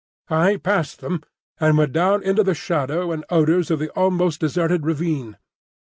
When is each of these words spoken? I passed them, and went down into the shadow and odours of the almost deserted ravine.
I 0.31 0.57
passed 0.57 0.99
them, 0.99 1.21
and 1.59 1.77
went 1.77 1.93
down 1.93 2.23
into 2.23 2.41
the 2.43 2.55
shadow 2.55 3.11
and 3.11 3.23
odours 3.29 3.69
of 3.69 3.77
the 3.77 3.89
almost 3.91 4.39
deserted 4.39 4.83
ravine. 4.83 5.37